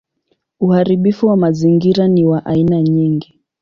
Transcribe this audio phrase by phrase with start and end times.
[0.59, 3.39] Uharibifu wa mazingira ni wa aina nyingi.